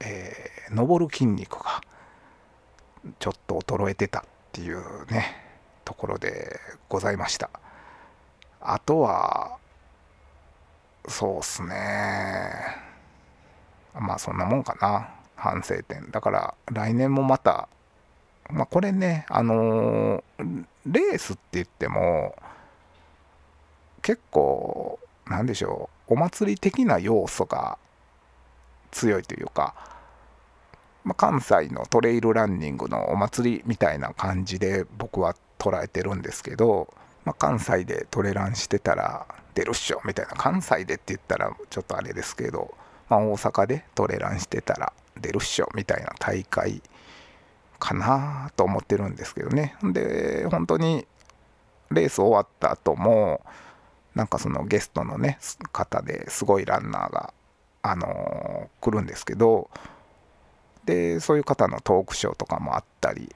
[0.00, 1.80] えー、登る筋肉が
[3.18, 4.22] ちょっと衰えてたっ
[4.52, 5.36] ていうね
[5.84, 7.50] ところでございました。
[8.60, 9.58] あとは
[11.06, 12.50] そうっすね。
[13.94, 15.23] まあそんなもんかな。
[15.36, 16.10] 反省点。
[16.10, 17.68] だから来年もまた
[18.50, 22.34] まあこれねあのー、レースって言っても
[24.02, 27.78] 結構なんでしょうお祭り的な要素が
[28.90, 29.74] 強いというか、
[31.02, 36.92] まあ、関西のトレイルランニングのお祭りみたいな感じで僕は捉えてるんですけど、
[37.24, 40.32] まあ、関西でトレランしてたら出るっしょみたいな。
[40.34, 42.74] 関西でって言ったらちょっとあれですけど、
[43.08, 46.82] まあ、大阪でトレランしてたら出るっしょみたいな大会
[47.78, 49.76] かなと思ってるんですけどね。
[49.82, 51.06] で本当に
[51.90, 53.42] レース終わった後も
[54.14, 55.38] なんかそのゲストのね
[55.72, 57.34] 方ですごいランナーが
[57.82, 59.68] あのー、来るんですけど
[60.86, 63.34] でそういう方のトークショーとかもあったり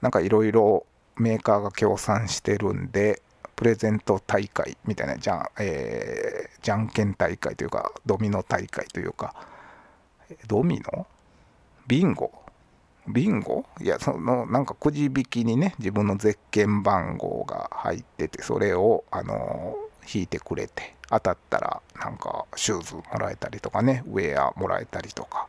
[0.00, 0.86] なんかいろいろ
[1.16, 3.22] メーカーが協賛してるんで
[3.56, 9.34] プレゼント大会みたいなじゃん、えー、じゃんけん大会というかドミノ大会というか
[10.46, 11.06] ドミノ？
[11.86, 12.32] ビンゴ？
[13.08, 13.64] ビンゴ？
[13.80, 19.76] いやそのなんかくじ引きにね自分のゼッケン番号が入っててそれをあの
[20.12, 25.48] 引いてくれて当たったらなんかシューズもらえたりとかねウェアもらえたりとか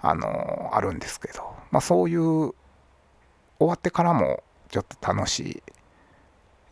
[0.00, 2.54] あのあるんですけどまあそういう終
[3.68, 5.62] わってからもちょっと楽しい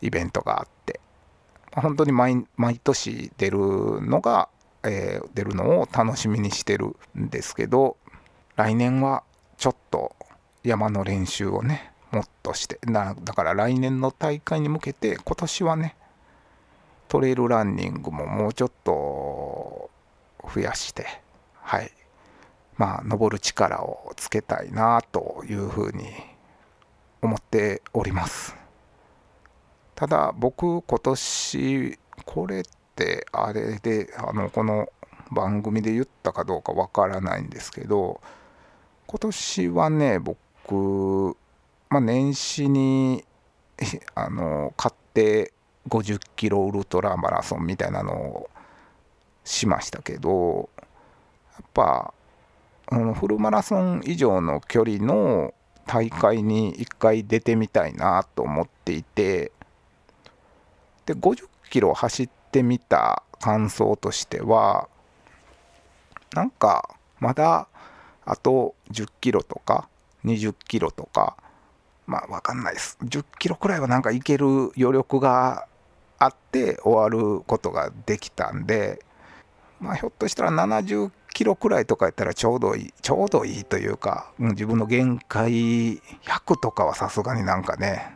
[0.07, 0.99] イベントがあって
[1.75, 2.45] 本当に毎
[2.83, 3.57] 年出る
[4.01, 4.47] のが、
[4.85, 7.97] えー、出るのを楽しみにしてるんですけど
[8.55, 9.23] 来年は
[9.57, 10.15] ちょっと
[10.63, 15.95] 山の練習をねもっとしてだから来年の大会に向けて今年はね
[17.07, 19.89] トレイルランニングももうちょっと
[20.53, 21.23] 増やして
[21.63, 21.91] はい。
[22.77, 26.05] まあ登る力をつけたいなというふうに
[27.21, 28.55] 思っております。
[29.95, 32.63] ただ僕今年これ
[32.93, 34.87] ってあれであのこの
[35.31, 38.21] 番組で言ったかどうかわからないんですけど
[39.07, 41.35] 今年はね僕、
[41.89, 43.25] まあ、年始に
[44.13, 45.53] あの買って
[45.89, 48.49] 50キロウルトラマラソンみたいなのを
[49.43, 50.69] しましたけど
[51.53, 52.13] やっぱ、
[53.15, 55.53] フルマラソン以上の距離の
[55.85, 59.51] 大会に一回出てみたいなと思っていて
[61.05, 64.87] で50キロ走っててみた感想としては
[66.33, 67.67] なんかまだ
[68.25, 69.89] あと10キロとか
[70.23, 71.35] 20キロとか
[72.05, 72.97] まあ分かんないです。
[73.03, 74.45] 10キロくらいはなんかいける
[74.77, 75.67] 余力が
[76.19, 79.03] あって終わることができたんで
[79.79, 88.15] まあひょっとしたら70キロくらいとかやったらちょうどいいちょうどいいというか、うん、自分の限界100とかはさすがになんかね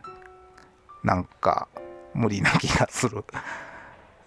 [1.03, 1.67] なんか
[2.13, 3.23] 無理な気がする。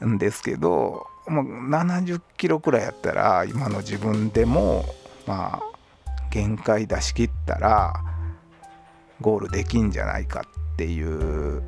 [0.07, 4.85] んですけどもう70キロくらいやったら今の自分でも
[5.27, 5.63] まあ
[6.31, 7.95] 限界出し切ったら
[9.21, 10.43] ゴールできんじゃないか
[10.75, 11.63] っていう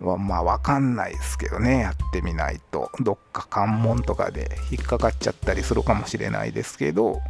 [0.00, 2.90] はまあ分かんないですけどねやってみないと。
[3.00, 7.20] どっか関門とかで引っかかっちゃったりするかもしれないですけど、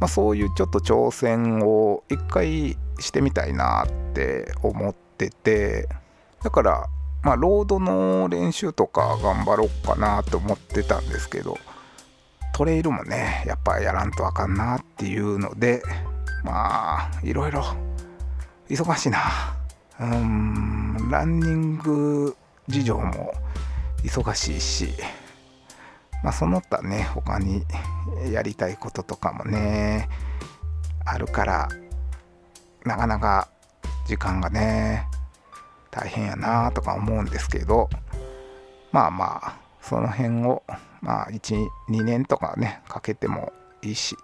[0.00, 5.88] まあ、そういうちょっと挑戦を一回してみたいなって思ってて
[6.42, 6.86] だから
[7.22, 11.58] まあロードの練習とか頑張ろうかなと思ってたんですけど
[12.54, 15.82] トレイルもねやっぱやらんとあかんなっていうので
[16.44, 17.64] まあいろいろ
[18.68, 19.18] 忙しいな。
[20.00, 22.36] うーんランニング
[22.68, 23.32] 事情も
[24.02, 24.88] 忙しいし
[26.22, 27.64] まあその他ね他に
[28.32, 30.08] やりたいこととかもね
[31.04, 31.68] あるから
[32.84, 33.48] なかなか
[34.06, 35.06] 時間がね
[35.92, 37.88] 大変やなとか思うんですけど
[38.90, 40.64] まあまあその辺を
[41.00, 41.68] まあ12
[42.02, 44.16] 年とかねかけてもいいし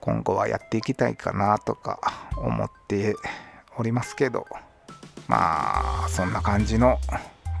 [0.00, 2.00] 今後はやっていきたいかなとか
[2.36, 3.14] 思って
[3.76, 4.46] おりますけど
[5.28, 6.98] まあそんな感じの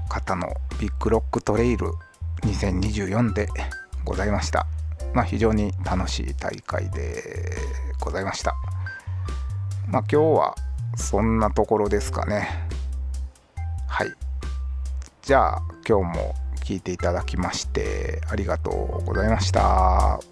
[0.08, 0.48] 交野の
[0.80, 1.86] ビッグロックトレイル
[2.42, 3.48] 2024で
[4.04, 4.66] ございました。
[5.14, 7.56] まあ、非常に楽しい大会で
[8.00, 8.54] ございました。
[9.88, 10.54] まあ、今日は
[10.96, 12.48] そんなところですかね。
[13.88, 14.08] はい。
[15.22, 16.34] じゃあ今日も
[16.64, 20.31] 聞いていただきましてありがとうございました。